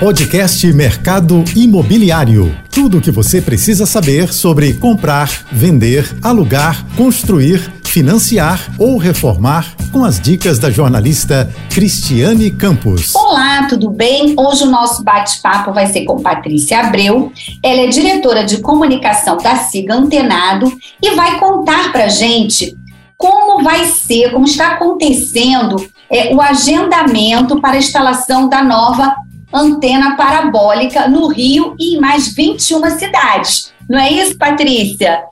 [0.00, 2.54] Podcast Mercado Imobiliário.
[2.70, 10.04] Tudo o que você precisa saber sobre comprar, vender, alugar, construir, financiar ou reformar com
[10.04, 13.14] as dicas da jornalista Cristiane Campos.
[13.14, 14.34] Olá, tudo bem?
[14.36, 17.32] Hoje o nosso bate-papo vai ser com Patrícia Abreu.
[17.62, 20.70] Ela é diretora de comunicação da Siga Antenado
[21.02, 22.76] e vai contar pra gente
[23.16, 25.76] como vai ser, como está acontecendo
[26.10, 29.16] é, o agendamento para a instalação da nova
[29.60, 33.72] antena parabólica no Rio e em mais 21 cidades.
[33.88, 35.24] Não é isso, Patrícia?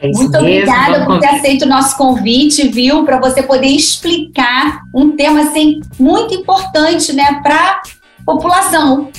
[0.00, 3.04] É isso Muito mesmo, obrigada por ter aceito o nosso convite, viu?
[3.04, 7.82] Para você poder explicar um tema assim muito importante, né, para a
[8.24, 9.10] população.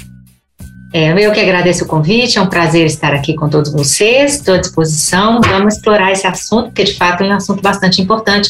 [0.94, 4.56] É, eu que agradeço o convite, é um prazer estar aqui com todos vocês, estou
[4.56, 8.50] à disposição, vamos explorar esse assunto, porque de fato é um assunto bastante importante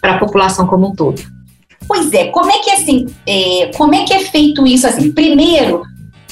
[0.00, 1.22] para a população como um todo.
[1.88, 5.10] Pois é, como é que assim, é, como é que é feito isso assim?
[5.10, 5.82] Primeiro,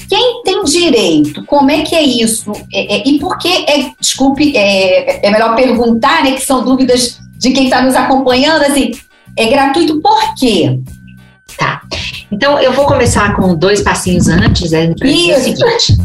[0.07, 1.43] quem tem direito?
[1.45, 2.51] Como é que é isso?
[2.71, 6.31] É, é, e por que é, desculpe, é, é melhor perguntar, né?
[6.31, 8.91] Que são dúvidas de quem está nos acompanhando, assim,
[9.35, 10.79] é gratuito por quê?
[11.57, 11.81] Tá.
[12.31, 15.97] Então, eu vou começar com dois passinhos antes, né, para dizer o seguinte.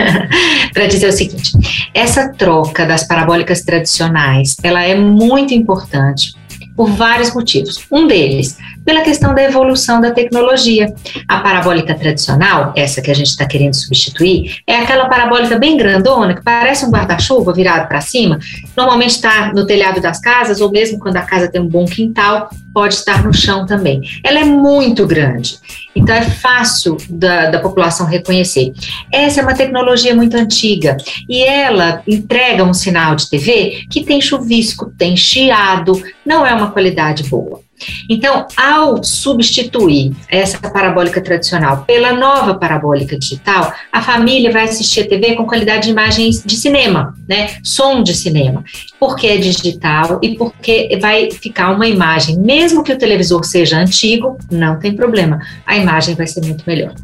[0.72, 1.52] para dizer o seguinte,
[1.92, 6.34] essa troca das parabólicas tradicionais, ela é muito importante
[6.76, 7.84] por vários motivos.
[7.90, 10.92] Um deles, pela questão da evolução da tecnologia.
[11.28, 16.34] A parabólica tradicional, essa que a gente está querendo substituir, é aquela parabólica bem grandona,
[16.34, 18.38] que parece um guarda-chuva virado para cima.
[18.76, 22.50] Normalmente está no telhado das casas, ou mesmo quando a casa tem um bom quintal,
[22.74, 24.02] pode estar no chão também.
[24.24, 25.58] Ela é muito grande,
[25.94, 28.72] então é fácil da, da população reconhecer.
[29.12, 30.96] Essa é uma tecnologia muito antiga
[31.28, 36.72] e ela entrega um sinal de TV que tem chuvisco, tem chiado, não é uma
[36.72, 37.63] qualidade boa.
[38.08, 45.08] Então, ao substituir essa parabólica tradicional pela nova parabólica digital, a família vai assistir a
[45.08, 47.56] TV com qualidade de imagens de cinema, né?
[47.62, 48.64] Som de cinema,
[48.98, 54.38] porque é digital e porque vai ficar uma imagem, mesmo que o televisor seja antigo,
[54.50, 56.94] não tem problema, a imagem vai ser muito melhor.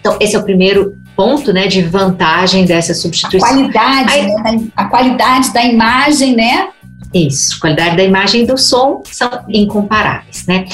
[0.00, 3.48] Então, esse é o primeiro ponto, né, de vantagem dessa substituição.
[3.48, 6.68] A qualidade, Aí, né, a qualidade da imagem, né,
[7.14, 10.66] isso, qualidade da imagem e do som são incomparáveis, né?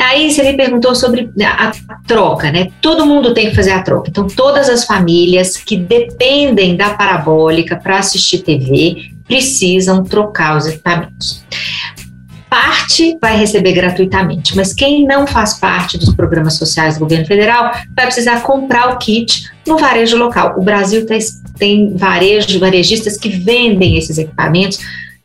[0.00, 1.72] Aí você me perguntou sobre a
[2.06, 2.68] troca, né?
[2.80, 4.10] Todo mundo tem que fazer a troca.
[4.10, 11.44] Então, todas as famílias que dependem da parabólica para assistir TV precisam trocar os equipamentos.
[12.50, 17.72] Parte vai receber gratuitamente, mas quem não faz parte dos programas sociais do governo federal
[17.96, 20.54] vai precisar comprar o kit no varejo local.
[20.56, 21.04] O Brasil
[21.58, 24.78] tem varejo, varejistas que vendem esses equipamentos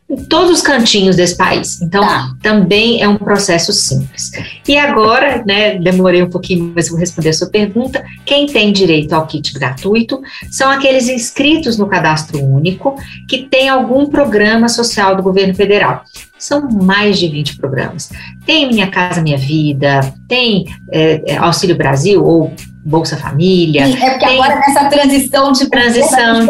[0.10, 1.80] em todos os cantinhos desse país.
[1.82, 2.34] Então, tá.
[2.42, 4.32] também é um processo simples.
[4.68, 8.04] E agora, né, demorei um pouquinho, mas vou responder a sua pergunta.
[8.26, 10.20] Quem tem direito ao kit gratuito
[10.50, 12.96] são aqueles inscritos no cadastro único
[13.28, 16.04] que tem algum programa social do governo federal.
[16.40, 18.10] São mais de 20 programas.
[18.46, 22.54] Tem Minha Casa Minha Vida, tem é, Auxílio Brasil ou
[22.84, 23.86] Bolsa Família.
[23.86, 24.36] Sim, é porque tem...
[24.36, 26.48] agora nessa transição de transição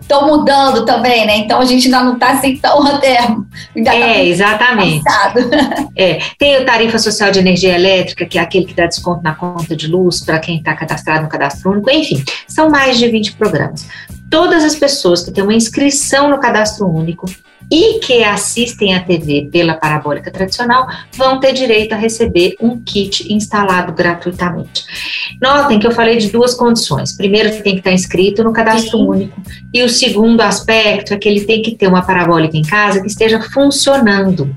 [0.00, 1.38] estão mudando também, né?
[1.38, 3.18] Então a gente ainda não está assim tão até.
[3.74, 5.04] Ainda é, tá exatamente.
[5.98, 6.18] É.
[6.38, 9.74] Tem o Tarifa Social de Energia Elétrica, que é aquele que dá desconto na conta
[9.74, 11.90] de luz para quem está cadastrado no cadastro único.
[11.90, 13.88] Enfim, são mais de 20 programas.
[14.30, 17.26] Todas as pessoas que têm uma inscrição no cadastro único
[17.70, 23.32] e que assistem à TV pela parabólica tradicional vão ter direito a receber um kit
[23.32, 24.84] instalado gratuitamente.
[25.40, 27.16] Notem que eu falei de duas condições.
[27.16, 29.06] Primeiro, tem que estar inscrito no cadastro Sim.
[29.06, 29.40] único,
[29.72, 33.08] e o segundo aspecto é que ele tem que ter uma parabólica em casa que
[33.08, 34.54] esteja funcionando.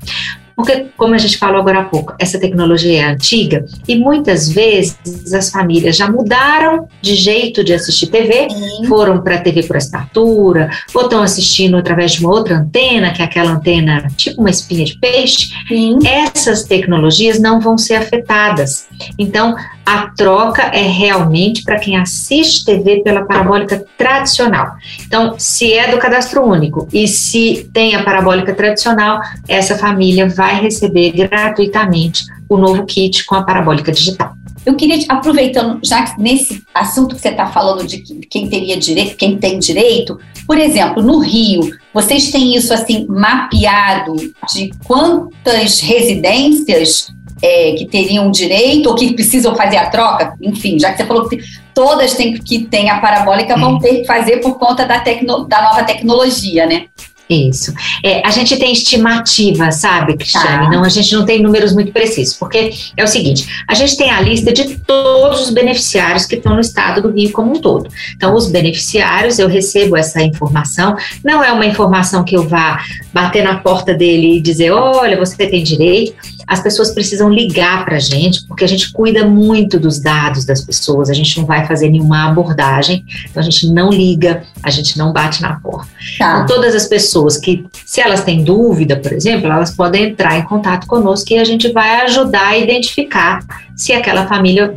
[0.60, 5.32] Porque, como a gente falou agora há pouco, essa tecnologia é antiga e muitas vezes
[5.32, 8.86] as famílias já mudaram de jeito de assistir TV, Sim.
[8.86, 13.22] foram para a TV por assinatura, ou estão assistindo através de uma outra antena, que
[13.22, 15.48] é aquela antena tipo uma espinha de peixe.
[15.66, 15.98] Sim.
[16.06, 18.86] Essas tecnologias não vão ser afetadas.
[19.18, 24.74] Então, a troca é realmente para quem assiste TV pela parabólica tradicional.
[25.06, 30.49] Então, se é do cadastro único e se tem a parabólica tradicional, essa família vai
[30.54, 34.34] receber gratuitamente o novo kit com a parabólica digital.
[34.64, 37.98] Eu queria, aproveitando, já que nesse assunto que você está falando de
[38.28, 44.16] quem teria direito, quem tem direito, por exemplo, no Rio, vocês têm isso assim mapeado
[44.52, 47.08] de quantas residências
[47.42, 51.28] é, que teriam direito ou que precisam fazer a troca, enfim, já que você falou
[51.28, 51.38] que
[51.74, 55.62] todas têm, que têm a parabólica vão ter que fazer por conta da, tecno, da
[55.62, 56.86] nova tecnologia, né?
[57.30, 57.72] Isso.
[58.04, 60.64] É, a gente tem estimativa, sabe, Cristiane?
[60.64, 60.70] Tá.
[60.70, 64.10] Não, a gente não tem números muito precisos, porque é o seguinte: a gente tem
[64.10, 67.88] a lista de todos os beneficiários que estão no estado do Rio como um todo.
[68.16, 72.82] Então, os beneficiários, eu recebo essa informação, não é uma informação que eu vá
[73.12, 77.94] bater na porta dele e dizer, olha, você tem direito as pessoas precisam ligar para
[77.94, 81.64] a gente, porque a gente cuida muito dos dados das pessoas, a gente não vai
[81.64, 85.88] fazer nenhuma abordagem, então a gente não liga, a gente não bate na porta.
[86.18, 86.42] Tá.
[86.42, 90.42] Então, todas as pessoas que, se elas têm dúvida, por exemplo, elas podem entrar em
[90.42, 93.44] contato conosco e a gente vai ajudar a identificar
[93.76, 94.76] se aquela família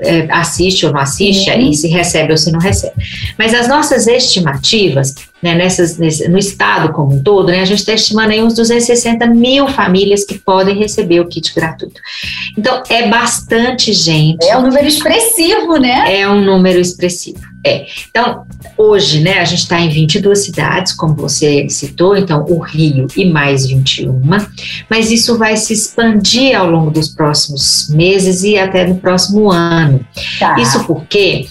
[0.00, 1.70] é, assiste ou não assiste, uhum.
[1.70, 2.94] e se recebe ou se não recebe.
[3.38, 7.78] Mas as nossas estimativas, né, nessas, nesse, no estado como um todo, né, a gente
[7.78, 12.00] está estimando aí uns 260 mil famílias que podem receber o kit gratuito.
[12.56, 14.44] Então, é bastante gente.
[14.46, 16.20] É um número expressivo, né?
[16.20, 17.51] É um número expressivo.
[17.64, 17.86] É.
[18.10, 18.44] Então,
[18.76, 23.24] hoje, né, a gente está em 22 cidades, como você citou, então o Rio e
[23.24, 24.20] mais 21,
[24.90, 30.04] mas isso vai se expandir ao longo dos próximos meses e até no próximo ano.
[30.38, 30.56] Tá.
[30.58, 31.46] Isso porque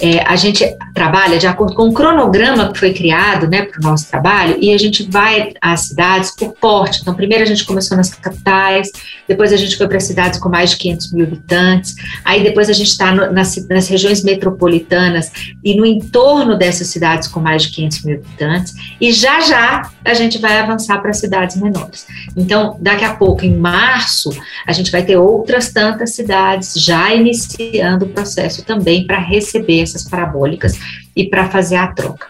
[0.00, 3.82] é, a gente trabalha de acordo com o cronograma que foi criado né, para o
[3.82, 7.00] nosso trabalho e a gente vai às cidades por porte.
[7.02, 8.92] Então, primeiro a gente começou nas capitais,
[9.26, 12.72] depois a gente foi para cidades com mais de 500 mil habitantes, aí depois a
[12.72, 15.32] gente está nas, nas regiões metropolitanas
[15.64, 20.14] e no entorno dessas cidades com mais de 500 mil habitantes, e já já a
[20.14, 22.06] gente vai avançar para cidades menores.
[22.36, 24.30] Então, daqui a pouco, em março,
[24.64, 30.04] a gente vai ter outras tantas cidades já iniciando o processo também para receber essas
[30.04, 30.83] parabólicas
[31.16, 32.26] e para fazer a troca.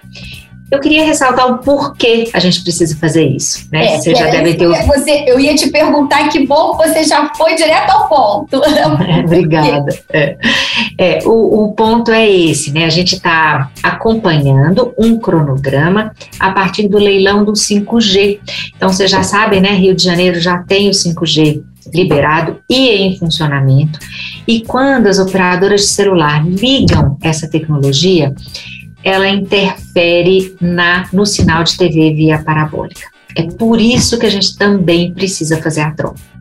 [0.74, 3.68] Eu queria ressaltar o porquê a gente precisa fazer isso.
[3.70, 3.94] Né?
[3.94, 4.66] É, você já deve ter.
[4.66, 8.60] Você, eu ia te perguntar que bom que você já foi direto ao ponto.
[9.24, 9.96] Obrigada.
[10.12, 10.36] É.
[10.98, 12.86] É, o, o, ponto é esse, né?
[12.86, 18.40] A gente está acompanhando um cronograma a partir do leilão do 5G.
[18.76, 19.70] Então, vocês já sabem, né?
[19.70, 21.62] Rio de Janeiro já tem o 5G
[21.92, 23.98] liberado e em funcionamento.
[24.46, 28.34] E quando as operadoras de celular ligam essa tecnologia,
[29.02, 33.08] ela interfere na, no sinal de TV via parabólica.
[33.36, 36.33] É por isso que a gente também precisa fazer a troca.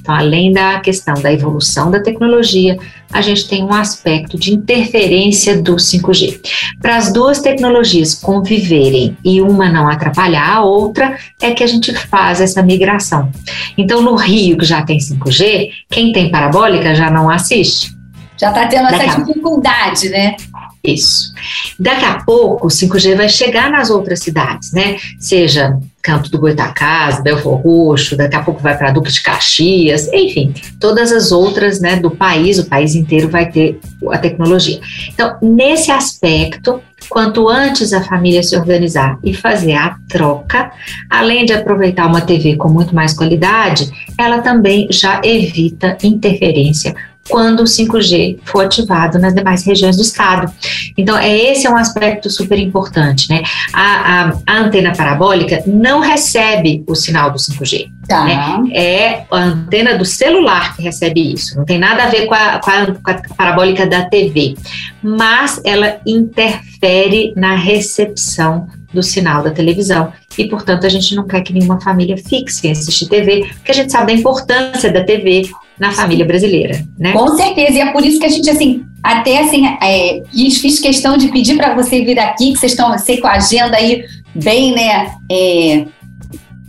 [0.00, 2.76] Então, além da questão da evolução da tecnologia,
[3.12, 6.40] a gente tem um aspecto de interferência do 5G.
[6.80, 11.94] Para as duas tecnologias conviverem e uma não atrapalhar a outra, é que a gente
[11.94, 13.30] faz essa migração.
[13.76, 17.90] Então, no Rio, que já tem 5G, quem tem parabólica já não assiste.
[18.38, 20.36] Já está tendo essa dificuldade, né?
[20.82, 21.32] Isso.
[21.78, 24.96] Daqui a pouco o 5G vai chegar nas outras cidades, né?
[25.18, 30.52] Seja Canto do Goitacás, Belfor Roxo, daqui a pouco vai para Duque de Caxias, enfim,
[30.80, 33.78] todas as outras, né, do país, o país inteiro vai ter
[34.10, 34.80] a tecnologia.
[35.08, 40.72] Então, nesse aspecto, quanto antes a família se organizar e fazer a troca,
[41.08, 46.94] além de aproveitar uma TV com muito mais qualidade, ela também já evita interferência
[47.32, 50.52] quando o 5G for ativado nas demais regiões do estado.
[50.98, 53.42] Então, é esse é um aspecto super importante, né?
[53.72, 57.88] A, a, a antena parabólica não recebe o sinal do 5G.
[58.06, 58.24] Tá.
[58.24, 58.74] Né?
[58.74, 61.56] É a antena do celular que recebe isso.
[61.56, 64.54] Não tem nada a ver com a, com a, com a parabólica da TV.
[65.02, 70.12] Mas ela interfere na recepção do sinal da televisão.
[70.36, 73.74] E, portanto, a gente não quer que nenhuma família fixe em assistir TV, porque a
[73.74, 75.48] gente sabe da importância da TV
[75.82, 77.10] na família brasileira, né?
[77.10, 81.16] Com certeza, e é por isso que a gente, assim, até assim, é, fiz questão
[81.16, 84.72] de pedir para você vir aqui, que vocês estão, sei, com a agenda aí bem,
[84.76, 85.84] né, é,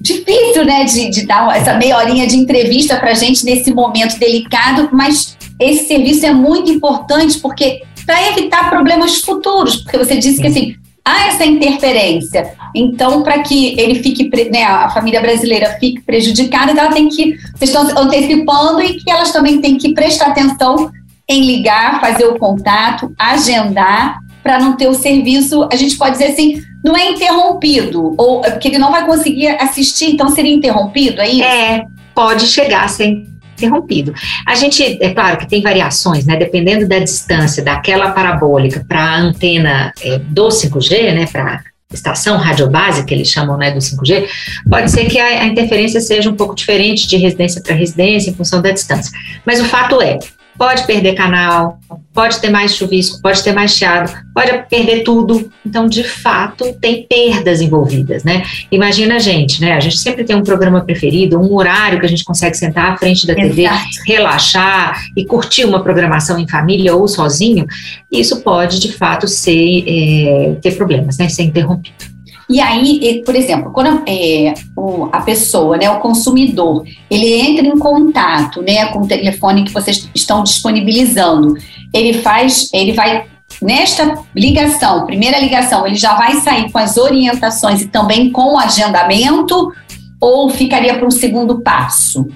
[0.02, 4.90] difícil, né, de, de dar essa meia horinha de entrevista para gente nesse momento delicado,
[4.92, 10.48] mas esse serviço é muito importante porque para evitar problemas futuros, porque você disse que
[10.48, 12.54] assim há essa interferência.
[12.74, 17.70] Então, para que ele fique, né, a família brasileira fique prejudicada, ela tem que, vocês
[17.70, 20.92] estão antecipando e que elas também têm que prestar atenção
[21.28, 26.32] em ligar, fazer o contato, agendar, para não ter o serviço, a gente pode dizer
[26.32, 31.30] assim, não é interrompido, ou porque ele não vai conseguir assistir, então seria interrompido, é
[31.30, 31.44] isso?
[31.44, 33.26] É, pode chegar ser
[33.58, 34.14] interrompido.
[34.46, 36.36] A gente, é claro que tem variações, né?
[36.36, 41.26] Dependendo da distância daquela parabólica para a antena é, do 5G, né?
[41.32, 44.28] Para estação radiobase, que eles chamam né, do 5G,
[44.68, 48.34] pode ser que a, a interferência seja um pouco diferente de residência para residência em
[48.34, 49.12] função da distância.
[49.46, 50.18] Mas o fato é,
[50.58, 51.80] pode perder canal,
[52.14, 55.52] pode ter mais chuvisco, pode ter mais chiado, pode perder tudo.
[55.66, 58.44] Então, de fato, tem perdas envolvidas, né?
[58.72, 59.74] Imagina a gente, né?
[59.74, 62.98] A gente sempre tem um programa preferido, um horário que a gente consegue sentar à
[62.98, 63.86] frente da TV, Exato.
[64.06, 67.66] relaxar e curtir uma programação em família ou sozinho.
[68.12, 71.28] Isso pode, de fato, ser é, ter problemas, né?
[71.30, 72.13] Ser interrompido.
[72.50, 77.78] E aí, por exemplo, quando é, o, a pessoa, né, o consumidor, ele entra em
[77.78, 81.56] contato, né, com o telefone que vocês estão disponibilizando,
[81.94, 83.26] ele faz, ele vai
[83.62, 88.58] nesta ligação, primeira ligação, ele já vai sair com as orientações e também com o
[88.58, 89.72] agendamento
[90.20, 92.28] ou ficaria para um segundo passo?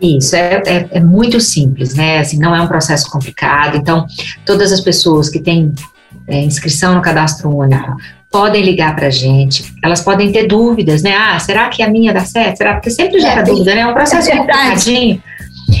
[0.00, 2.18] Isso, é, é, é, muito simples, né?
[2.18, 3.76] Assim, não é um processo complicado.
[3.78, 4.06] Então,
[4.44, 5.72] todas as pessoas que têm
[6.28, 7.96] é, inscrição no cadastro único
[8.36, 11.14] podem ligar para a gente, elas podem ter dúvidas, né?
[11.16, 12.58] Ah, será que a minha dá certo?
[12.58, 12.74] Será?
[12.74, 13.80] Porque sempre gera é, dúvida, né?
[13.80, 15.22] É um processo é complicadinho.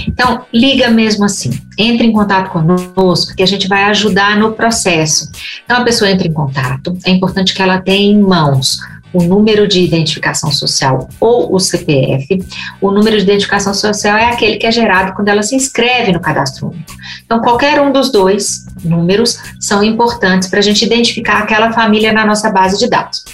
[0.08, 5.30] Então, liga mesmo assim, entre em contato conosco, que a gente vai ajudar no processo.
[5.66, 8.78] Então, a pessoa entra em contato, é importante que ela tenha em mãos
[9.16, 12.44] o número de identificação social ou o CPF.
[12.82, 16.20] O número de identificação social é aquele que é gerado quando ela se inscreve no
[16.20, 16.92] cadastro único.
[17.24, 22.26] Então, qualquer um dos dois números são importantes para a gente identificar aquela família na
[22.26, 23.24] nossa base de dados.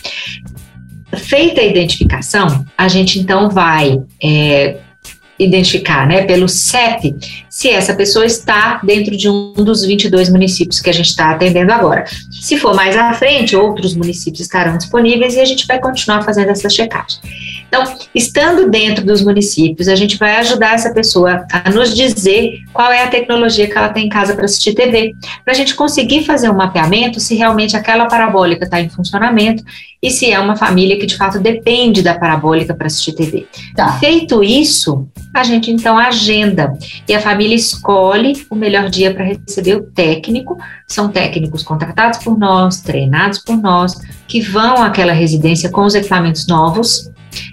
[1.17, 4.77] Feita a identificação, a gente então vai é,
[5.39, 7.17] identificar, né, pelo CEP,
[7.63, 11.71] se essa pessoa está dentro de um dos 22 municípios que a gente está atendendo
[11.73, 12.05] agora.
[12.33, 16.51] Se for mais à frente, outros municípios estarão disponíveis e a gente vai continuar fazendo
[16.51, 17.21] essa checagem.
[17.69, 22.91] Então, estando dentro dos municípios, a gente vai ajudar essa pessoa a nos dizer qual
[22.93, 25.15] é a tecnologia que ela tem em casa para assistir TV,
[25.45, 29.63] para a gente conseguir fazer um mapeamento se realmente aquela parabólica está em funcionamento
[30.03, 33.47] e se é uma família que de fato depende da parabólica para assistir TV.
[33.75, 33.99] Tá.
[33.99, 36.77] Feito isso, a gente então agenda
[37.09, 40.59] e a família escolhe o melhor dia para receber o técnico.
[40.87, 43.95] São técnicos contratados por nós, treinados por nós,
[44.27, 47.11] que vão àquela residência com os equipamentos novos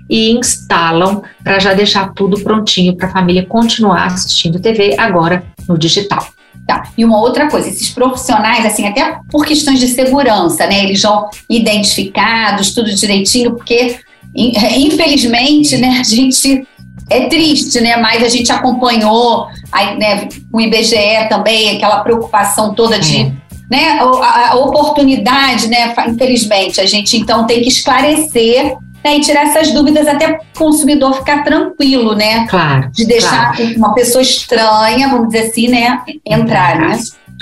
[0.10, 5.78] e instalam para já deixar tudo prontinho para a família continuar assistindo TV agora no
[5.78, 6.28] digital.
[6.68, 6.84] Tá.
[6.98, 10.84] E uma outra coisa, esses profissionais, assim, até por questões de segurança, né?
[10.84, 13.98] Eles vão identificados, tudo direitinho, porque
[14.36, 16.68] infelizmente, né, a gente
[17.10, 17.98] é triste, né?
[17.98, 23.32] Mas a gente acompanhou aí, né, o IBGE também, aquela preocupação toda de.
[23.70, 25.94] Né, a, a oportunidade, né?
[26.08, 31.14] Infelizmente, a gente então tem que esclarecer né, e tirar essas dúvidas até o consumidor
[31.14, 32.48] ficar tranquilo, né?
[32.48, 32.90] Claro.
[32.92, 33.76] De deixar claro.
[33.78, 37.00] uma pessoa estranha, vamos dizer assim, né, entrar, né?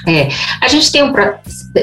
[0.08, 0.30] É,
[0.62, 1.12] a gente tem um.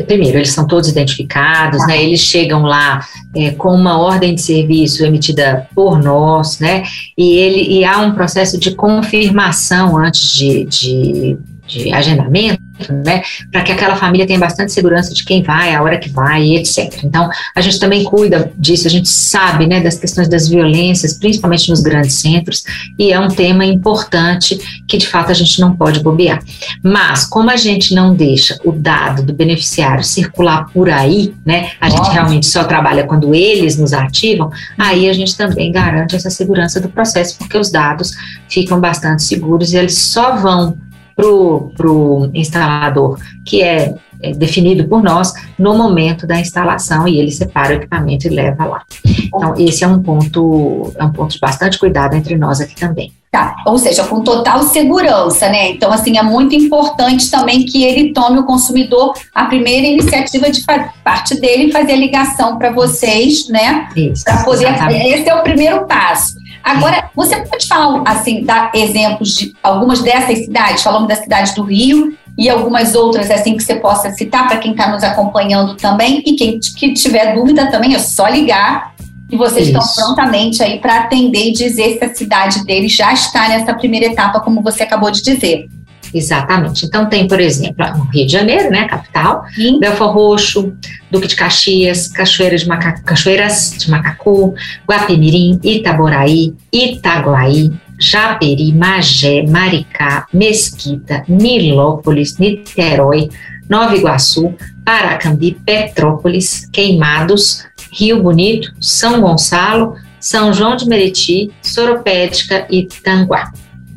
[0.06, 1.86] Primeiro, eles são todos identificados, ah.
[1.88, 2.02] né?
[2.02, 6.82] Eles chegam lá é, com uma ordem de serviço emitida por nós, né?
[7.18, 12.62] E, ele, e há um processo de confirmação antes de, de, de agendamento
[13.04, 16.56] né, para que aquela família tenha bastante segurança de quem vai, a hora que vai,
[16.56, 17.04] etc.
[17.04, 21.70] Então, a gente também cuida disso, a gente sabe, né, das questões das violências, principalmente
[21.70, 22.64] nos grandes centros,
[22.98, 26.42] e é um tema importante que, de fato, a gente não pode bobear.
[26.82, 31.88] Mas, como a gente não deixa o dado do beneficiário circular por aí, né, a
[31.88, 36.80] gente realmente só trabalha quando eles nos ativam, aí a gente também garante essa segurança
[36.80, 38.10] do processo, porque os dados
[38.48, 40.76] ficam bastante seguros e eles só vão
[41.14, 47.30] para o instalador, que é, é, definido por nós no momento da instalação e ele
[47.30, 48.82] separa o equipamento e leva lá.
[49.04, 53.12] Então, esse é um ponto, é um ponto de bastante cuidado entre nós aqui também.
[53.30, 55.70] Tá, ou seja, com total segurança, né?
[55.70, 60.64] Então, assim, é muito importante também que ele tome o consumidor a primeira iniciativa de
[61.02, 63.88] parte dele fazer a ligação para vocês, né?
[63.96, 64.22] Isso.
[64.22, 64.68] Para poder.
[64.68, 65.06] Exatamente.
[65.08, 66.43] Esse é o primeiro passo.
[66.64, 70.82] Agora, você pode falar, assim, dar exemplos de algumas dessas cidades?
[70.82, 74.70] Falamos da cidade do Rio e algumas outras, assim, que você possa citar para quem
[74.70, 76.22] está nos acompanhando também.
[76.24, 78.94] E quem que tiver dúvida também é só ligar
[79.30, 79.78] e vocês Isso.
[79.78, 84.06] estão prontamente aí para atender e dizer se a cidade deles já está nessa primeira
[84.06, 85.68] etapa, como você acabou de dizer.
[86.14, 86.86] Exatamente.
[86.86, 89.80] Então tem, por exemplo, no Rio de Janeiro, né, capital, Sim.
[89.80, 90.72] Belfor Roxo,
[91.10, 92.92] Duque de Caxias, Cachoeira de Maca...
[93.04, 94.54] Cachoeiras de Macacu,
[94.88, 103.28] Guapimirim, Itaboraí, Itaguaí, Japeri, Magé, Maricá, Mesquita, Nilópolis, Niterói,
[103.68, 104.54] Nova Iguaçu,
[104.84, 113.52] Paracambi, Petrópolis, Queimados, Rio Bonito, São Gonçalo, São João de Meriti, Soropédica e Tanguá.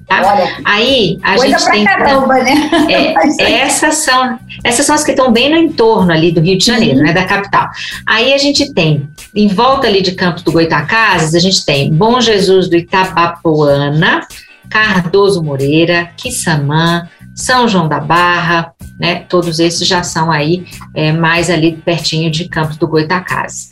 [0.07, 0.21] Tá?
[0.25, 2.69] Olha, aí a gente tem caramba, né?
[2.89, 6.65] É, essas são essas são as que estão bem no entorno ali do Rio de
[6.65, 7.03] Janeiro, uhum.
[7.03, 7.67] né, da capital.
[8.05, 12.21] Aí a gente tem em volta ali de Campos do Goitacazes, a gente tem Bom
[12.21, 14.25] Jesus do Itabapoana,
[14.69, 19.25] Cardoso Moreira, Quissamã, São João da Barra, né?
[19.29, 20.65] Todos esses já são aí
[20.95, 23.69] é, mais ali pertinho de Campos do Goitacazes.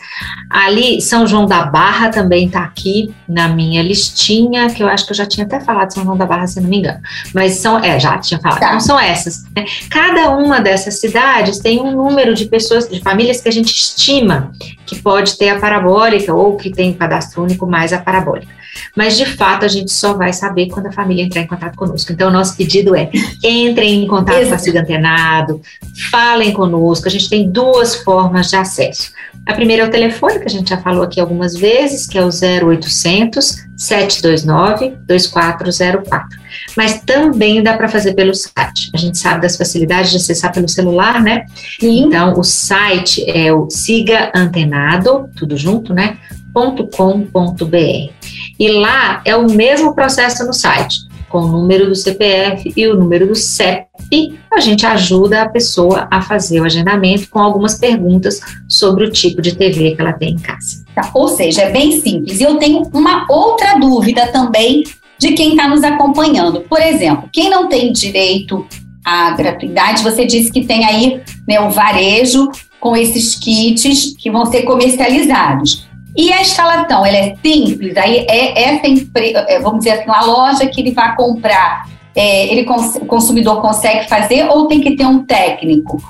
[0.51, 5.13] Ali, São João da Barra também está aqui na minha listinha, que eu acho que
[5.13, 6.99] eu já tinha até falado São João da Barra, se não me engano.
[7.33, 8.59] Mas são, é, já tinha falado.
[8.59, 8.67] Tá.
[8.67, 9.43] Então são essas.
[9.55, 9.65] Né?
[9.89, 14.51] Cada uma dessas cidades tem um número de pessoas, de famílias que a gente estima
[14.85, 18.53] que pode ter a parabólica ou que tem cadastro único mais a parabólica.
[18.95, 22.11] Mas, de fato, a gente só vai saber quando a família entrar em contato conosco.
[22.11, 23.09] Então, o nosso pedido é:
[23.43, 24.49] entrem em contato Exato.
[24.49, 25.61] com a Siga Antenado,
[26.09, 27.07] falem conosco.
[27.07, 29.11] A gente tem duas formas de acesso.
[29.45, 32.25] A primeira é o telefone, que a gente já falou aqui algumas vezes, que é
[32.25, 36.39] o 0800 729 2404.
[36.75, 38.89] Mas também dá para fazer pelo site.
[38.93, 41.45] A gente sabe das facilidades de acessar pelo celular, né?
[41.79, 42.05] Sim.
[42.05, 46.17] Então, o site é o Siga Antenado, tudo junto, né?
[46.53, 48.13] .com.br.
[48.59, 50.95] E lá é o mesmo processo no site,
[51.29, 54.39] com o número do CPF e o número do CEP.
[54.53, 59.41] A gente ajuda a pessoa a fazer o agendamento com algumas perguntas sobre o tipo
[59.41, 60.85] de TV que ela tem em casa.
[60.95, 62.39] Tá, ou seja, é bem simples.
[62.39, 64.83] E eu tenho uma outra dúvida também
[65.17, 66.61] de quem está nos acompanhando.
[66.61, 68.65] Por exemplo, quem não tem direito
[69.03, 74.45] à gratuidade, você disse que tem aí né, o varejo com esses kits que vão
[74.45, 75.87] ser comercializados.
[76.15, 80.23] E a instalação, ela é simples, aí é essa empresa, é, vamos dizer assim, a
[80.23, 85.05] loja que ele vai comprar, é, ele o consumidor consegue fazer ou tem que ter
[85.05, 86.01] um técnico?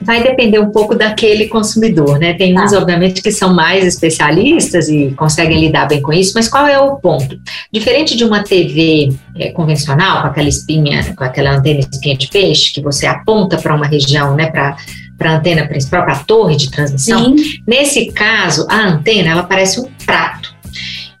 [0.00, 2.34] Vai depender um pouco daquele consumidor, né?
[2.34, 2.78] Tem uns, ah.
[2.78, 6.96] obviamente, que são mais especialistas e conseguem lidar bem com isso, mas qual é o
[6.96, 7.38] ponto?
[7.72, 12.72] Diferente de uma TV é, convencional, com aquela espinha, com aquela antena espinha de peixe,
[12.72, 14.76] que você aponta para uma região, né, para
[15.22, 17.36] para a antena principal, para a torre de transmissão.
[17.36, 17.62] Sim.
[17.66, 20.52] Nesse caso, a antena ela parece um prato.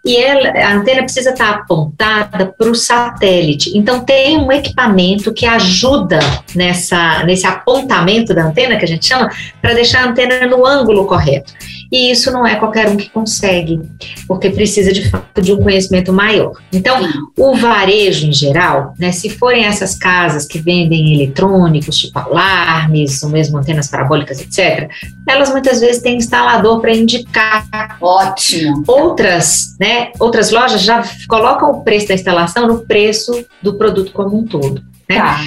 [0.04, 3.70] E ela, a antena precisa estar apontada para o satélite.
[3.78, 6.18] Então, tem um equipamento que ajuda
[6.56, 9.30] nessa, nesse apontamento da antena, que a gente chama,
[9.60, 11.52] para deixar a antena no ângulo correto.
[11.92, 13.78] E isso não é qualquer um que consegue,
[14.26, 16.54] porque precisa de fato de um conhecimento maior.
[16.72, 17.06] Então,
[17.38, 23.28] o varejo em geral, né, se forem essas casas que vendem eletrônicos, tipo alarmes, ou
[23.28, 24.90] mesmo antenas parabólicas, etc.,
[25.28, 27.98] elas muitas vezes têm instalador para indicar.
[28.00, 28.84] Ótimo.
[28.86, 34.38] Outras, né, outras lojas já colocam o preço da instalação no preço do produto como
[34.38, 34.82] um todo.
[35.08, 35.18] Né?
[35.18, 35.40] Tá.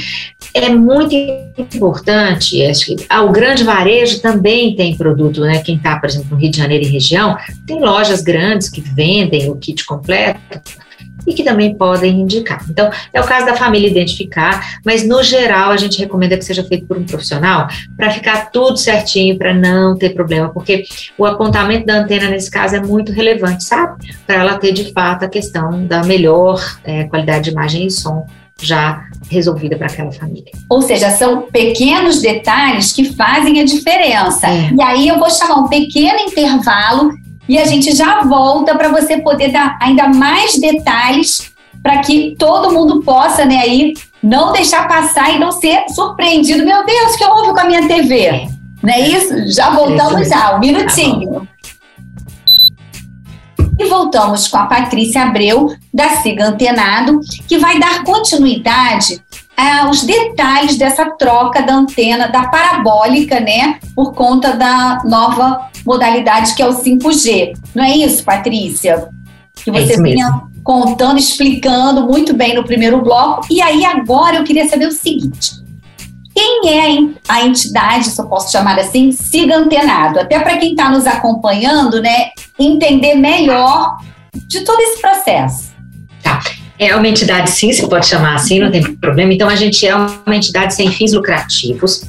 [0.57, 1.13] É muito
[1.57, 5.61] importante, acho que ah, o grande varejo também tem produto, né?
[5.61, 7.37] Quem está, por exemplo, no Rio de Janeiro e região,
[7.67, 10.61] tem lojas grandes que vendem o kit completo
[11.27, 12.63] e que também podem indicar.
[12.69, 16.63] Então, é o caso da família identificar, mas no geral a gente recomenda que seja
[16.63, 20.85] feito por um profissional para ficar tudo certinho, para não ter problema, porque
[21.17, 24.15] o apontamento da antena nesse caso é muito relevante, sabe?
[24.25, 28.25] Para ela ter de fato a questão da melhor é, qualidade de imagem e som
[28.61, 30.51] já resolvida para aquela família.
[30.69, 34.47] Ou seja, são pequenos detalhes que fazem a diferença.
[34.47, 34.71] É.
[34.71, 37.11] E aí eu vou chamar um pequeno intervalo
[37.47, 42.73] e a gente já volta para você poder dar ainda mais detalhes para que todo
[42.73, 46.65] mundo possa, né, aí não deixar passar e não ser surpreendido.
[46.65, 48.25] Meu Deus, o que houve com a minha TV?
[48.25, 48.47] É.
[48.81, 49.55] Não é isso?
[49.55, 51.41] Já voltamos já, um minutinho.
[51.41, 51.47] Tá
[53.77, 59.21] e voltamos com a Patrícia Abreu, da Siga Antenado, que vai dar continuidade
[59.55, 66.61] aos detalhes dessa troca da antena da parabólica, né, por conta da nova modalidade que
[66.61, 67.53] é o 5G.
[67.73, 69.07] Não é isso, Patrícia?
[69.53, 73.45] Que você é vinha contando, explicando muito bem no primeiro bloco.
[73.49, 75.64] E aí agora eu queria saber o seguinte:
[76.35, 80.19] quem é a entidade, se eu posso chamar assim, siga antenado?
[80.19, 83.97] Até para quem está nos acompanhando, né, entender melhor
[84.33, 85.73] de todo esse processo.
[86.21, 86.41] Tá.
[86.77, 89.33] É uma entidade, sim, se pode chamar assim, não tem problema.
[89.33, 92.03] Então, a gente é uma entidade sem fins lucrativos.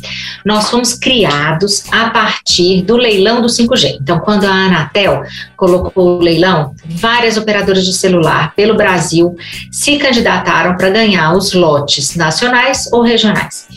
[0.44, 3.98] Nós fomos criados a partir do leilão do 5G.
[4.00, 5.22] Então, quando a Anatel
[5.56, 9.36] colocou o leilão, várias operadoras de celular pelo Brasil
[9.70, 13.68] se candidataram para ganhar os lotes nacionais ou regionais.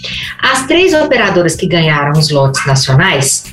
[0.41, 3.43] As três operadoras que ganharam os lotes nacionais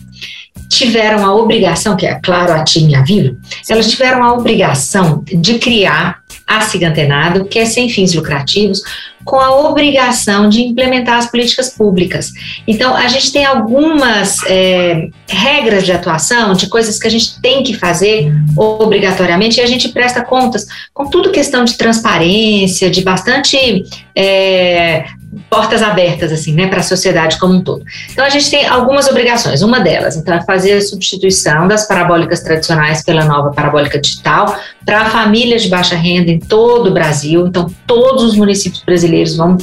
[0.68, 3.36] tiveram a obrigação, que é claro a TIM e a Vivo,
[3.68, 8.80] elas tiveram a obrigação de criar a Cigantenado, que é sem fins lucrativos,
[9.24, 12.30] com a obrigação de implementar as políticas públicas.
[12.66, 17.64] Então, a gente tem algumas é, regras de atuação, de coisas que a gente tem
[17.64, 23.84] que fazer obrigatoriamente, e a gente presta contas com tudo questão de transparência, de bastante.
[24.14, 25.04] É,
[25.50, 27.84] portas abertas assim, né, para a sociedade como um todo.
[28.10, 29.62] Então a gente tem algumas obrigações.
[29.62, 35.06] Uma delas, então, é fazer a substituição das parabólicas tradicionais pela nova parabólica digital para
[35.06, 37.46] famílias de baixa renda em todo o Brasil.
[37.46, 39.56] Então todos os municípios brasileiros vão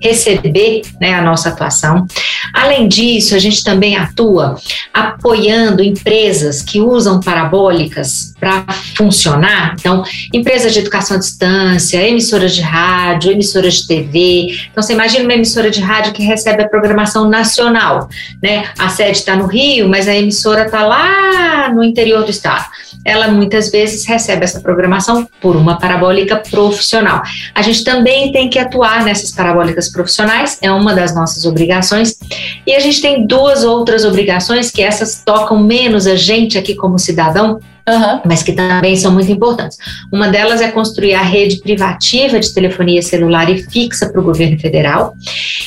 [0.00, 2.06] receber né, a nossa atuação.
[2.54, 4.56] Além disso, a gente também atua
[4.92, 8.64] apoiando empresas que usam parabólicas para
[8.96, 9.76] funcionar.
[9.78, 14.56] Então, empresas de educação à distância, emissoras de rádio, emissoras de TV.
[14.70, 18.08] Então, você imagina uma emissora de rádio que recebe a programação nacional,
[18.42, 18.68] né?
[18.78, 22.66] A sede está no Rio, mas a emissora está lá no interior do estado
[23.04, 27.22] ela muitas vezes recebe essa programação por uma parabólica profissional.
[27.54, 32.18] A gente também tem que atuar nessas parabólicas profissionais, é uma das nossas obrigações.
[32.66, 36.98] E a gente tem duas outras obrigações que essas tocam menos a gente aqui como
[36.98, 37.58] cidadão,
[37.90, 38.20] Uhum.
[38.24, 39.76] mas que também são muito importantes.
[40.12, 44.58] Uma delas é construir a rede privativa de telefonia celular e fixa para o governo
[44.58, 45.14] federal,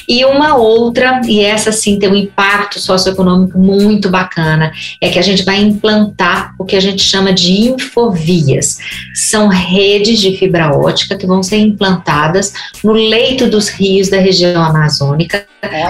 [0.08, 5.22] e uma outra, e essa sim tem um impacto socioeconômico muito bacana, é que a
[5.22, 8.78] gente vai implantar o que a gente chama de infovias.
[9.14, 14.64] São redes de fibra ótica que vão ser implantadas no leito dos rios da região
[14.64, 15.46] amazônica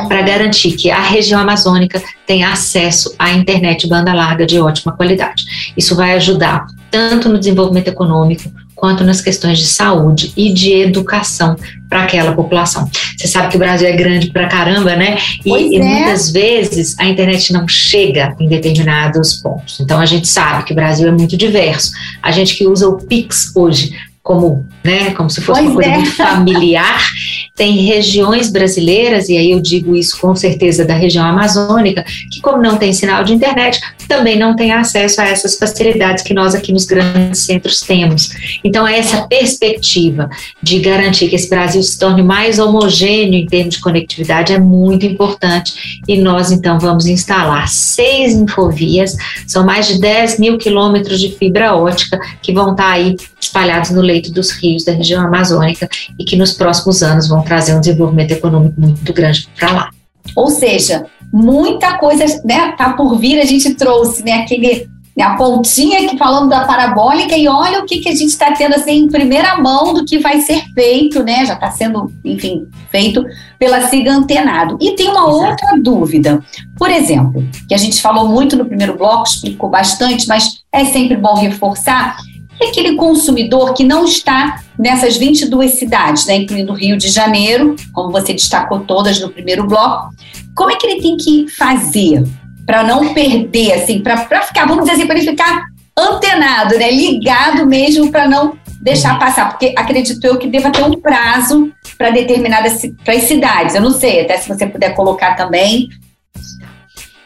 [0.07, 5.43] para garantir que a região amazônica tenha acesso à internet banda larga de ótima qualidade.
[5.75, 11.55] Isso vai ajudar tanto no desenvolvimento econômico quanto nas questões de saúde e de educação
[11.89, 12.89] para aquela população.
[13.17, 15.17] Você sabe que o Brasil é grande para caramba, né?
[15.45, 15.83] E, e é.
[15.83, 19.79] muitas vezes a internet não chega em determinados pontos.
[19.79, 21.91] Então a gente sabe que o Brasil é muito diverso.
[22.21, 25.89] A gente que usa o Pix hoje como, né, como se fosse pois uma coisa
[25.89, 25.95] é.
[25.97, 27.03] muito familiar.
[27.55, 32.59] Tem regiões brasileiras, e aí eu digo isso com certeza da região amazônica, que como
[32.59, 36.73] não tem sinal de internet, também não tem acesso a essas facilidades que nós aqui
[36.73, 38.31] nos grandes centros temos.
[38.63, 40.27] Então, essa perspectiva
[40.63, 45.05] de garantir que esse Brasil se torne mais homogêneo em termos de conectividade é muito
[45.05, 46.01] importante.
[46.07, 51.75] E nós, então, vamos instalar seis infovias, são mais de 10 mil quilômetros de fibra
[51.75, 53.15] ótica que vão estar aí
[53.53, 55.87] espalhados no leito dos rios da região amazônica
[56.19, 59.89] e que nos próximos anos vão trazer um desenvolvimento econômico muito grande para lá.
[60.35, 65.35] Ou seja, muita coisa né, tá por vir, a gente trouxe né, aquele né, a
[65.35, 69.03] pontinha que falando da parabólica e olha o que, que a gente está tendo assim
[69.03, 71.45] em primeira mão do que vai ser feito, né?
[71.45, 73.23] Já está sendo, enfim, feito
[73.59, 74.75] pela SIGA Antenado.
[74.81, 75.35] E tem uma Exato.
[75.35, 76.43] outra dúvida.
[76.79, 81.15] Por exemplo, que a gente falou muito no primeiro bloco, explicou bastante, mas é sempre
[81.15, 82.17] bom reforçar,
[82.59, 87.75] e aquele consumidor que não está nessas 22 cidades, né, incluindo o Rio de Janeiro,
[87.93, 90.09] como você destacou todas no primeiro bloco,
[90.55, 92.23] como é que ele tem que fazer
[92.65, 95.65] para não perder, assim, para ficar, vamos dizer assim, para ele ficar
[95.97, 100.99] antenado, né, ligado mesmo para não deixar passar, porque acredito eu que deva ter um
[100.99, 103.75] prazo para determinadas para as cidades.
[103.75, 105.87] Eu não sei, até se você puder colocar também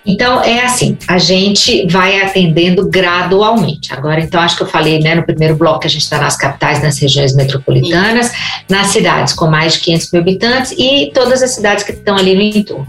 [0.07, 3.93] então, é assim, a gente vai atendendo gradualmente.
[3.93, 6.37] Agora, então, acho que eu falei né, no primeiro bloco que a gente está nas
[6.37, 8.31] capitais, nas regiões metropolitanas,
[8.69, 12.33] nas cidades com mais de 500 mil habitantes e todas as cidades que estão ali
[12.33, 12.87] no entorno.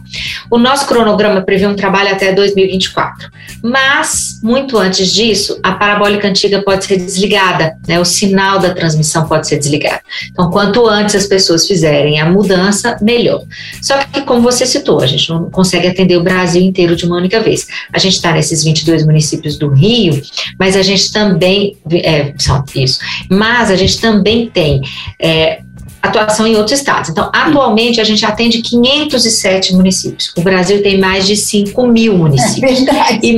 [0.48, 3.28] O nosso cronograma prevê um trabalho até 2024,
[3.62, 9.26] mas, muito antes disso, a parabólica antiga pode ser desligada, né, o sinal da transmissão
[9.26, 10.00] pode ser desligado.
[10.30, 13.42] Então, quanto antes as pessoas fizerem a mudança, melhor.
[13.82, 17.16] Só que, como você citou, a gente não consegue atender o Brasil inteiro de uma
[17.16, 17.66] única vez.
[17.92, 20.22] A gente está nesses 22 municípios do Rio,
[20.58, 24.80] mas a gente também, é, são isso, mas a gente também tem
[25.20, 25.62] é,
[26.02, 27.10] atuação em outros estados.
[27.10, 30.32] Então, atualmente, a gente atende 507 municípios.
[30.36, 32.86] O Brasil tem mais de 5 mil municípios.
[32.86, 33.36] É e,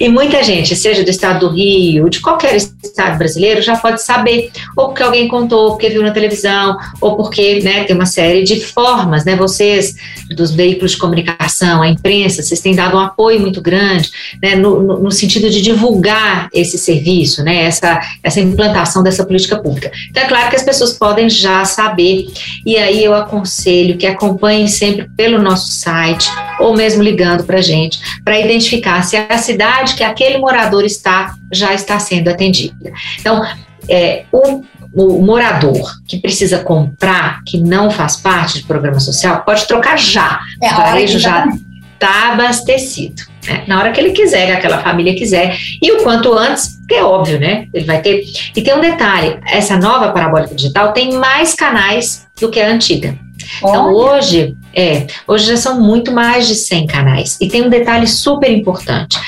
[0.00, 4.50] e, muita gente, seja do estado do Rio, de qualquer estado brasileiro, já pode saber,
[4.76, 8.60] ou porque alguém contou, porque viu na televisão, ou porque né, tem uma série de
[8.60, 9.36] formas, né?
[9.36, 9.94] Vocês,
[10.34, 14.10] dos veículos de comunicação, a imprensa, vocês têm dado um apoio muito grande,
[14.42, 19.56] né, no, no, no sentido de divulgar esse serviço, né, essa, essa implantação dessa política
[19.56, 19.90] pública.
[20.10, 22.26] Então, é claro que as pessoas podem já saber.
[22.64, 27.62] E aí eu aconselho que acompanhem sempre pelo nosso site ou mesmo ligando para a
[27.62, 32.92] gente, para identificar se a cidade que aquele morador está já está sendo atendida.
[33.18, 33.44] Então,
[33.88, 34.62] é, o,
[34.94, 40.40] o morador que precisa comprar, que não faz parte do programa social, pode trocar já.
[40.62, 41.46] É, o varejo já
[41.94, 43.22] está abastecido.
[43.48, 43.64] Né?
[43.66, 45.56] Na hora que ele quiser, que aquela família quiser.
[45.80, 47.66] E o quanto antes, que é óbvio, né?
[47.72, 48.24] Ele vai ter.
[48.54, 53.16] E tem um detalhe: essa nova parabólica digital tem mais canais do que a antiga.
[53.58, 57.38] Então hoje, é, hoje já são muito mais de 100 canais.
[57.40, 59.18] E tem um detalhe super importante.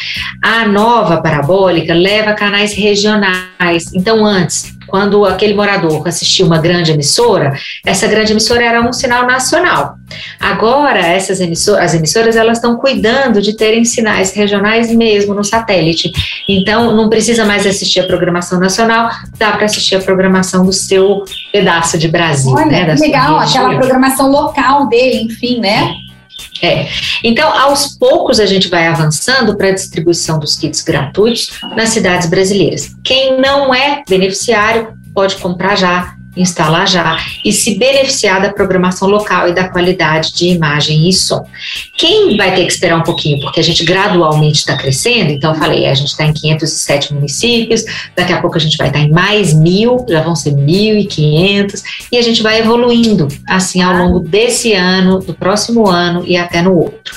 [0.42, 3.92] A nova parabólica leva canais regionais.
[3.94, 7.54] Então antes, quando aquele morador assistia uma grande emissora,
[7.86, 9.94] essa grande emissora era um sinal nacional.
[10.40, 16.10] Agora, essas emissoras, as emissoras, elas estão cuidando de terem sinais regionais mesmo no satélite.
[16.48, 21.24] Então, não precisa mais assistir a programação nacional, dá para assistir a programação do seu
[21.52, 22.52] pedaço de Brasil.
[22.52, 25.94] Olha, né, legal, aquela programação local dele, enfim, né?
[26.62, 26.88] É.
[27.22, 32.28] Então, aos poucos, a gente vai avançando para a distribuição dos kits gratuitos nas cidades
[32.28, 32.94] brasileiras.
[33.02, 39.48] Quem não é beneficiário pode comprar já instalar já e se beneficiar da programação local
[39.48, 41.44] e da qualidade de imagem e som.
[41.96, 45.58] Quem vai ter que esperar um pouquinho, porque a gente gradualmente está crescendo, então eu
[45.58, 49.04] falei, a gente está em 507 municípios, daqui a pouco a gente vai estar tá
[49.04, 54.20] em mais mil, já vão ser 1.500, e a gente vai evoluindo assim ao longo
[54.20, 57.14] desse ano, do próximo ano e até no outro.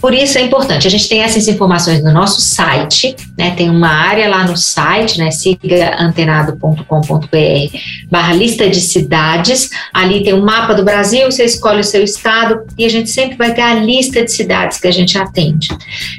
[0.00, 3.88] Por isso é importante, a gente tem essas informações no nosso site, né, tem uma
[3.88, 7.78] área lá no site, né, siga antenado.com.br
[8.10, 9.70] barra lista de cidades.
[9.92, 13.08] Ali tem o um mapa do Brasil, você escolhe o seu estado e a gente
[13.08, 15.68] sempre vai ter a lista de cidades que a gente atende.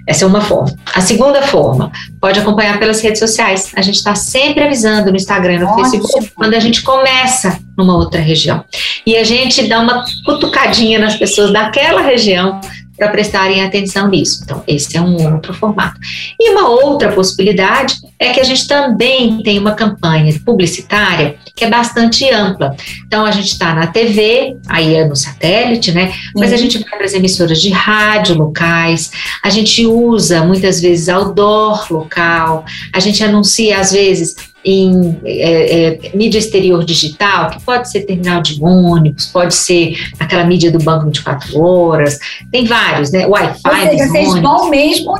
[0.07, 0.73] Essa é uma forma.
[0.93, 3.71] A segunda forma, pode acompanhar pelas redes sociais.
[3.75, 5.81] A gente está sempre avisando no Instagram, no Ótimo.
[5.81, 8.63] Facebook, quando a gente começa numa outra região.
[9.05, 12.61] E a gente dá uma cutucadinha nas pessoas daquela região
[12.97, 14.41] para prestarem atenção nisso.
[14.43, 15.99] Então, esse é um outro formato.
[16.39, 21.69] E uma outra possibilidade é que a gente também tem uma campanha publicitária que é
[21.69, 22.75] bastante ampla.
[23.07, 26.13] Então, a gente está na TV, aí é no satélite, né?
[26.35, 29.11] Mas a gente vai para as emissoras de rádio locais,
[29.43, 36.15] a gente usa muitas vezes outdoor local, a gente anuncia, às vezes, em é, é,
[36.15, 41.05] mídia exterior digital, que pode ser terminal de ônibus, pode ser aquela mídia do banco
[41.05, 42.19] 24 horas,
[42.51, 43.25] tem vários, né?
[43.25, 43.69] Wi-Fi.
[43.69, 45.13] Ou seja, vocês vão mesmo,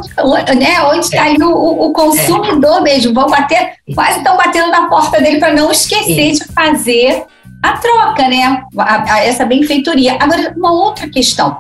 [0.55, 0.81] né?
[0.83, 1.33] Onde está é.
[1.43, 2.81] o, o, consumidor é.
[2.91, 7.23] Mesmo, vão bater, quase estão batendo na porta dele para não esquecer de fazer
[7.63, 8.63] a troca, né?
[8.77, 10.17] A, a, essa benfeitoria.
[10.19, 11.57] Agora, uma outra questão.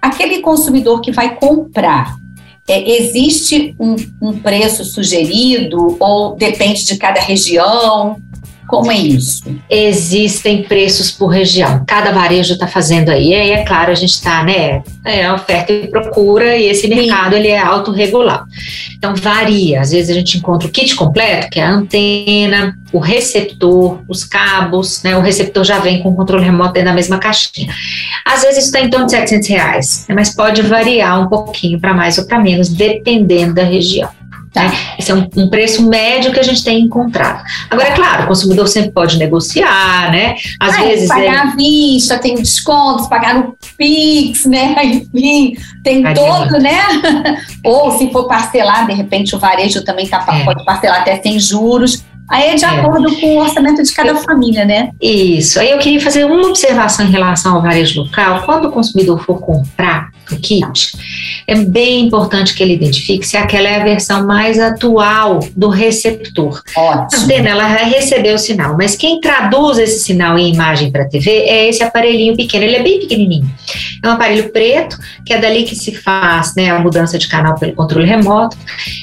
[0.00, 2.14] Aquele consumidor que vai comprar,
[2.68, 8.16] é, existe um, um preço sugerido ou depende de cada região?
[8.70, 9.42] Como é isso?
[9.68, 11.82] Existem preços por região.
[11.84, 13.30] Cada varejo está fazendo aí.
[13.30, 14.80] E aí, é claro, a gente está, né?
[15.04, 18.44] É oferta e procura, e esse mercado ele é autorregulado.
[18.96, 19.80] Então, varia.
[19.80, 24.22] Às vezes a gente encontra o kit completo, que é a antena, o receptor, os
[24.22, 25.16] cabos, né?
[25.16, 27.74] O receptor já vem com o controle remoto dentro da mesma caixinha.
[28.24, 32.18] Às vezes está em torno de 700 reais, mas pode variar um pouquinho para mais
[32.18, 34.19] ou para menos, dependendo da região.
[34.52, 34.68] Tá.
[34.98, 37.44] Esse é um, um, preço médio que a gente tem encontrado.
[37.70, 40.34] Agora, é claro, o consumidor sempre pode negociar, né?
[40.58, 41.08] Às ah, vezes.
[41.08, 41.38] Pagar é...
[41.38, 44.74] à vista, tem descontos, pagar no Pix, né?
[44.84, 46.80] Enfim, tem todo, né?
[47.64, 50.44] Ou se for parcelar, de repente o varejo também tá, é.
[50.44, 52.04] pode parcelar até sem juros.
[52.30, 52.68] Aí é de é.
[52.68, 54.90] acordo com o orçamento de cada família, né?
[55.02, 55.58] Isso.
[55.58, 58.44] Aí eu queria fazer uma observação em relação ao varejo local.
[58.46, 60.92] Quando o consumidor for comprar o kit,
[61.44, 66.62] é bem importante que ele identifique se aquela é a versão mais atual do receptor.
[66.76, 67.20] Ótimo.
[67.20, 71.08] A antena, ela recebeu o sinal, mas quem traduz esse sinal em imagem para a
[71.08, 72.64] TV é esse aparelhinho pequeno.
[72.64, 73.50] Ele é bem pequenininho.
[74.02, 77.58] É um aparelho preto, que é dali que se faz né, a mudança de canal
[77.58, 78.56] pelo controle remoto.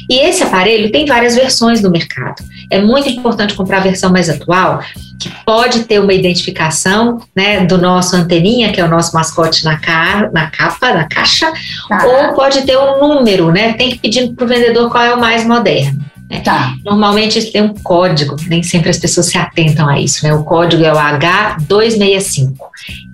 [0.09, 2.41] E esse aparelho tem várias versões no mercado.
[2.69, 4.81] É muito importante comprar a versão mais atual,
[5.19, 9.77] que pode ter uma identificação né, do nosso anteninha, que é o nosso mascote na,
[9.77, 11.51] ca na capa, na caixa,
[11.87, 12.05] tá.
[12.05, 13.73] ou pode ter um número, né?
[13.73, 15.99] Tem que pedir para o vendedor qual é o mais moderno.
[16.29, 16.41] Né?
[16.41, 16.75] Tá.
[16.83, 20.33] Normalmente tem um código, nem sempre as pessoas se atentam a isso, né?
[20.33, 22.53] O código é o H265.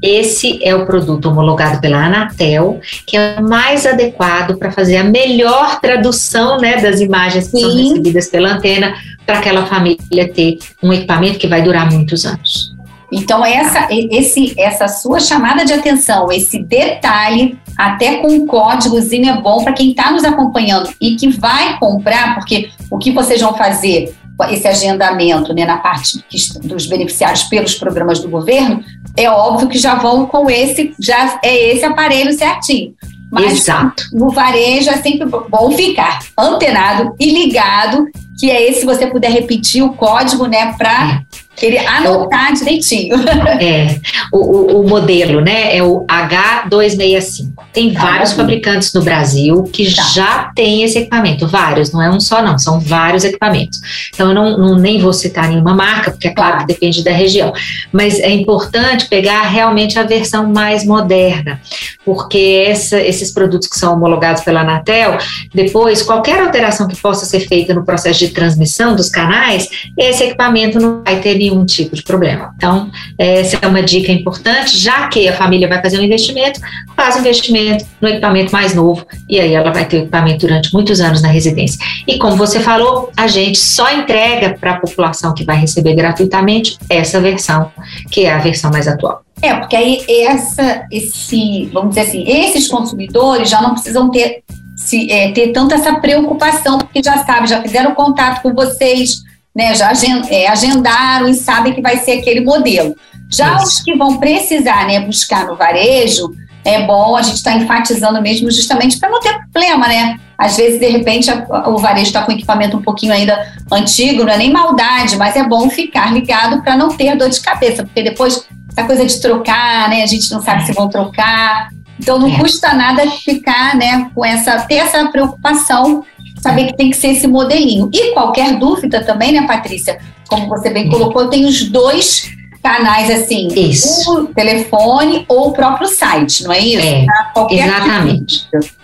[0.02, 5.04] Esse é o produto homologado pela Anatel, que é o mais adequado para fazer a
[5.04, 7.62] melhor tradução né, das imagens que Sim.
[7.62, 8.96] são recebidas pela antena
[9.26, 12.74] para aquela família ter um equipamento que vai durar muitos anos.
[13.12, 19.42] Então, essa, esse, essa sua chamada de atenção, esse detalhe, até com um códigozinho é
[19.42, 23.56] bom para quem está nos acompanhando e que vai comprar, porque o que vocês vão
[23.56, 24.16] fazer,
[24.50, 26.24] esse agendamento né, na parte
[26.64, 28.84] dos beneficiários pelos programas do governo,
[29.16, 32.94] é óbvio que já vão com esse, já é esse aparelho certinho.
[33.32, 34.04] Mas Exato.
[34.14, 38.06] no varejo é sempre bom ficar antenado e ligado,
[38.40, 41.24] que é esse, se você puder repetir o código, né, para
[41.56, 43.16] Queria anotar direitinho.
[43.60, 44.00] É,
[44.32, 47.54] o, o, o, modelo, né, é o H265.
[47.72, 50.02] Tem ah, vários fabricantes no Brasil que tá.
[50.14, 53.80] já têm esse equipamento, vários, não é um só não, são vários equipamentos.
[54.14, 57.12] Então eu não, não nem vou citar nenhuma marca, porque é claro que depende da
[57.12, 57.54] região,
[57.92, 61.62] mas é importante pegar realmente a versão mais moderna,
[62.04, 65.18] porque essa, esses produtos que são homologados pela Anatel,
[65.54, 70.80] depois qualquer alteração que possa ser feita no processo de transmissão dos canais, esse equipamento
[70.80, 72.54] não vai ter nenhum tipo de problema.
[72.56, 76.60] Então, essa é uma dica importante, já que a família vai fazer um investimento,
[76.96, 80.74] faz um investimento no equipamento mais novo e aí ela vai ter o equipamento durante
[80.74, 81.84] muitos anos na residência.
[82.08, 86.78] E como você falou, a gente só entrega para a população que vai receber gratuitamente
[86.90, 87.72] essa versão,
[88.12, 89.22] que é a versão mais atual.
[89.42, 94.42] É, porque aí essa, esse, vamos dizer assim, esses consumidores já não precisam ter,
[94.78, 99.22] se, é, ter tanta essa preocupação, porque já sabem, já fizeram contato com vocês,
[99.56, 99.92] né, já
[100.30, 102.96] é, agendaram e sabem que vai ser aquele modelo.
[103.30, 103.66] Já Isso.
[103.66, 106.34] os que vão precisar né, buscar no varejo,
[106.66, 110.20] é bom, a gente está enfatizando mesmo justamente para não ter problema, né?
[110.38, 114.34] Às vezes, de repente, a, o varejo está com equipamento um pouquinho ainda antigo, não
[114.34, 118.02] é nem maldade, mas é bom ficar ligado para não ter dor de cabeça, porque
[118.02, 120.04] depois essa coisa de trocar, né?
[120.04, 121.70] A gente não sabe se vão trocar.
[122.00, 122.38] Então não é.
[122.38, 126.04] custa nada ficar, né, com essa ter essa preocupação
[126.44, 127.90] saber que tem que ser esse modelinho.
[127.92, 129.98] E qualquer dúvida também, né, Patrícia?
[130.28, 132.30] Como você bem colocou, eu tenho os dois
[132.62, 134.14] canais assim, isso.
[134.14, 136.86] o telefone ou o próprio site, não é isso?
[136.86, 137.06] É,
[137.50, 138.50] exatamente.
[138.50, 138.83] Tipo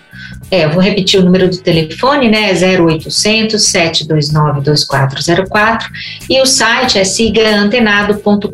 [0.50, 2.52] é, eu vou repetir o número do telefone, né?
[2.52, 5.88] 0800 729 2404
[6.28, 8.50] e o site é sigaantenado.com.br.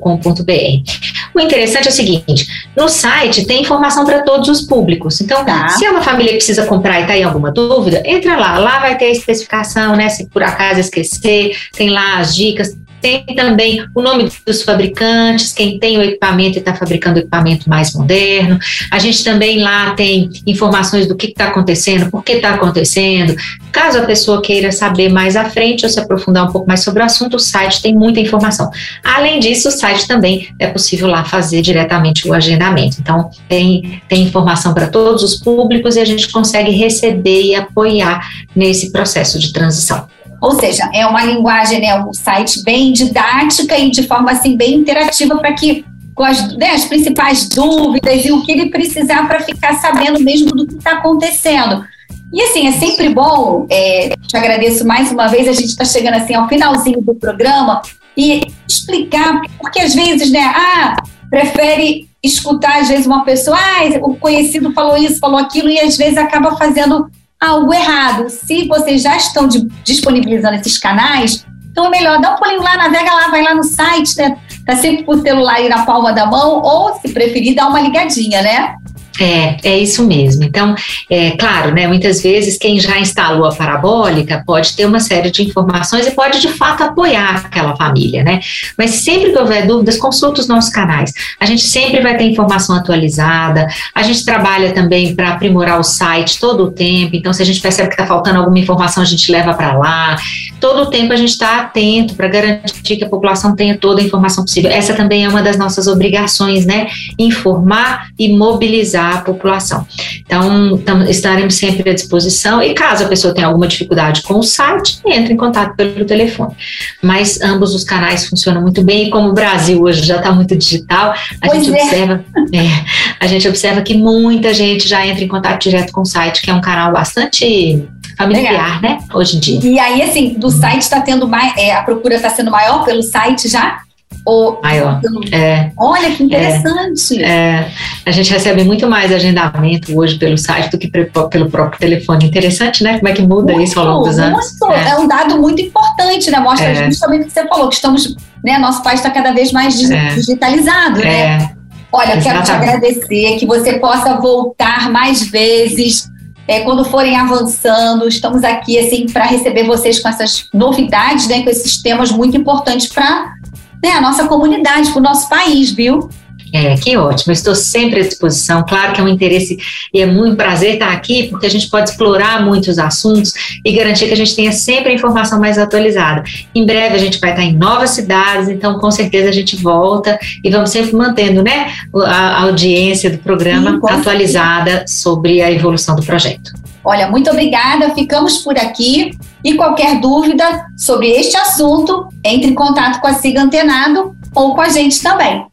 [1.34, 2.46] O interessante é o seguinte:
[2.76, 5.20] no site tem informação para todos os públicos.
[5.20, 5.68] Então, tá.
[5.68, 8.58] se é uma família que precisa comprar e está em alguma dúvida, entra lá.
[8.58, 10.08] Lá vai ter a especificação, né?
[10.08, 15.78] Se por acaso esquecer, tem lá as dicas tem também o nome dos fabricantes, quem
[15.78, 18.58] tem o equipamento e está fabricando o equipamento mais moderno.
[18.90, 23.36] A gente também lá tem informações do que está acontecendo, por que está acontecendo.
[23.70, 27.00] Caso a pessoa queira saber mais à frente ou se aprofundar um pouco mais sobre
[27.00, 28.68] o assunto, o site tem muita informação.
[29.04, 32.96] Além disso, o site também é possível lá fazer diretamente o agendamento.
[32.98, 38.28] Então, tem, tem informação para todos os públicos e a gente consegue receber e apoiar
[38.54, 40.08] nesse processo de transição.
[40.40, 44.74] Ou seja, é uma linguagem, né, um site bem didática e de forma assim bem
[44.74, 49.40] interativa para que com as, né, as principais dúvidas e o que ele precisar para
[49.40, 51.84] ficar sabendo mesmo do que está acontecendo.
[52.32, 56.14] E assim, é sempre bom, é, te agradeço mais uma vez, a gente está chegando
[56.14, 57.82] assim ao finalzinho do programa
[58.16, 60.96] e explicar, porque às vezes, né, ah,
[61.30, 65.96] prefere escutar às vezes uma pessoa, ah, o conhecido falou isso, falou aquilo, e às
[65.96, 67.08] vezes acaba fazendo
[67.40, 68.28] algo errado.
[68.28, 72.76] Se vocês já estão de, disponibilizando esses canais, então é melhor dar um pulinho lá,
[72.76, 74.38] navega lá, vai lá no site, né?
[74.64, 77.80] Tá sempre com o celular aí na palma da mão, ou se preferir, dá uma
[77.80, 78.76] ligadinha, né?
[79.20, 80.44] É, é isso mesmo.
[80.44, 80.74] Então,
[81.08, 81.86] é claro, né?
[81.86, 86.40] Muitas vezes quem já instalou a parabólica pode ter uma série de informações e pode
[86.40, 88.40] de fato apoiar aquela família, né?
[88.76, 91.12] Mas sempre que houver dúvidas, consulta os nossos canais.
[91.40, 93.66] A gente sempre vai ter informação atualizada.
[93.94, 97.16] A gente trabalha também para aprimorar o site todo o tempo.
[97.16, 100.16] Então, se a gente percebe que está faltando alguma informação, a gente leva para lá.
[100.60, 104.04] Todo o tempo a gente está atento para garantir que a população tenha toda a
[104.04, 104.70] informação possível.
[104.70, 106.88] Essa também é uma das nossas obrigações, né?
[107.18, 109.86] Informar e mobilizar a população.
[110.24, 115.00] Então, estaremos sempre à disposição e caso a pessoa tenha alguma dificuldade com o site,
[115.06, 116.54] entre em contato pelo telefone.
[117.02, 120.56] Mas ambos os canais funcionam muito bem e como o Brasil hoje já está muito
[120.56, 121.82] digital, a pois gente é.
[121.82, 122.84] observa, é,
[123.20, 126.50] a gente observa que muita gente já entra em contato direto com o site, que
[126.50, 127.84] é um canal bastante
[128.16, 128.96] familiar, Legal.
[128.96, 128.98] né?
[129.14, 129.60] Hoje em dia.
[129.62, 133.02] E aí, assim, do site está tendo mais, é, a procura está sendo maior pelo
[133.02, 133.80] site já?
[134.24, 135.00] Ou, Maior.
[135.30, 137.22] É, Olha que interessante.
[137.22, 137.70] É, é,
[138.04, 142.26] a gente recebe muito mais agendamento hoje pelo site do que pelo próprio telefone.
[142.26, 142.98] Interessante, né?
[142.98, 144.44] Como é que muda muito, isso ao longo dos anos?
[144.68, 144.90] É.
[144.90, 144.96] é.
[144.96, 146.40] um dado muito importante, né?
[146.40, 146.86] Mostra é.
[146.86, 148.58] justamente o que você falou, que estamos, né?
[148.58, 150.14] Nosso país está cada vez mais é.
[150.14, 151.52] digitalizado, né?
[151.92, 156.10] Olha, quero te agradecer, que você possa voltar mais vezes.
[156.48, 161.50] É, quando forem avançando, estamos aqui assim para receber vocês com essas novidades, né, com
[161.50, 163.34] esses temas muito importantes para
[163.82, 166.08] né, a nossa comunidade, para o nosso país, viu?
[166.56, 168.64] É, que ótimo, estou sempre à disposição.
[168.66, 169.58] Claro que é um interesse
[169.92, 174.06] e é muito prazer estar aqui, porque a gente pode explorar muitos assuntos e garantir
[174.06, 176.24] que a gente tenha sempre a informação mais atualizada.
[176.54, 180.18] Em breve a gente vai estar em novas cidades, então com certeza a gente volta
[180.42, 186.02] e vamos sempre mantendo né, a audiência do programa Sim, atualizada sobre a evolução do
[186.02, 186.52] projeto.
[186.82, 189.10] Olha, muito obrigada, ficamos por aqui.
[189.44, 194.60] E qualquer dúvida sobre este assunto, entre em contato com a Siga Antenado ou com
[194.60, 195.44] a gente também.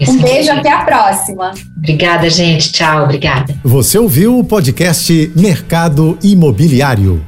[0.00, 1.52] Um beijo, até a próxima.
[1.76, 2.70] Obrigada, gente.
[2.72, 3.54] Tchau, obrigada.
[3.64, 7.24] Você ouviu o podcast Mercado Imobiliário.